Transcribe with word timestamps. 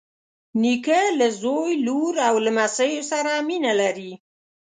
نیکه 0.61 1.01
له 1.19 1.27
زوی، 1.41 1.71
لور 1.85 2.13
او 2.27 2.35
لمسیو 2.47 3.03
سره 3.11 3.31
مینه 3.47 3.73
لري. 3.81 4.11